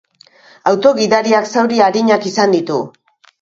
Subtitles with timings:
[0.71, 2.81] Auto-gidariak zauri arinak izan ditu.